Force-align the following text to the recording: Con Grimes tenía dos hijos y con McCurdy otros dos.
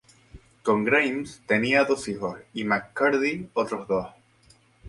Con 0.63 0.83
Grimes 0.83 1.43
tenía 1.45 1.83
dos 1.85 2.07
hijos 2.07 2.39
y 2.55 2.61
con 2.61 2.69
McCurdy 2.69 3.51
otros 3.53 3.87
dos. 3.87 4.07